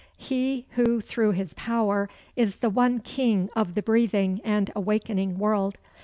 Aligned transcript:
"He 0.17 0.65
who, 0.71 0.99
through 0.99 1.33
his 1.33 1.53
power, 1.53 2.09
is 2.35 2.55
the 2.55 2.71
one 2.71 3.01
king 3.01 3.51
of 3.55 3.75
the 3.75 3.83
breathing 3.83 4.41
and 4.43 4.71
awakening 4.75 5.37
world. 5.37 5.77